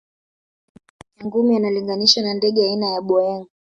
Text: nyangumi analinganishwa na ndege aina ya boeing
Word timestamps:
nyangumi 1.15 1.53
analinganishwa 1.55 2.21
na 2.23 2.33
ndege 2.37 2.61
aina 2.65 2.85
ya 2.93 3.01
boeing 3.01 3.47